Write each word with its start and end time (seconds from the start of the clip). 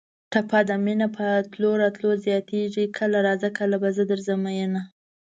ټپه 0.31 0.59
ده: 0.67 0.75
مینه 0.85 1.07
په 1.17 1.25
تلو 1.51 1.71
راتلو 1.81 2.09
زیاتېږي 2.25 2.83
کله 2.97 3.17
راځه 3.27 3.49
کله 3.57 3.75
به 3.81 3.89
زه 3.97 4.03
درځم 4.11 4.39
مینه 4.45 4.81